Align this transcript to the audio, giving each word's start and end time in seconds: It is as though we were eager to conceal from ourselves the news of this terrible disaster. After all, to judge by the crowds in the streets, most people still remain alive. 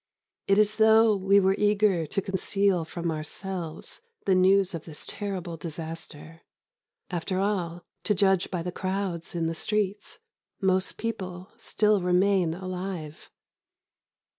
It 0.47 0.57
is 0.57 0.69
as 0.71 0.75
though 0.77 1.15
we 1.15 1.39
were 1.39 1.53
eager 1.59 2.07
to 2.07 2.21
conceal 2.23 2.83
from 2.85 3.11
ourselves 3.11 4.01
the 4.25 4.33
news 4.33 4.73
of 4.73 4.85
this 4.85 5.05
terrible 5.05 5.57
disaster. 5.57 6.41
After 7.11 7.37
all, 7.37 7.85
to 8.05 8.15
judge 8.15 8.49
by 8.49 8.63
the 8.63 8.71
crowds 8.71 9.35
in 9.35 9.45
the 9.45 9.53
streets, 9.53 10.17
most 10.59 10.97
people 10.97 11.51
still 11.55 12.01
remain 12.01 12.55
alive. 12.55 13.29